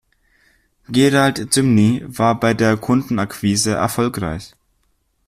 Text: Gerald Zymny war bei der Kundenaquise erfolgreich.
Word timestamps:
Gerald 0.89 1.53
Zymny 1.53 2.01
war 2.07 2.39
bei 2.39 2.55
der 2.55 2.75
Kundenaquise 2.75 3.75
erfolgreich. 3.75 4.55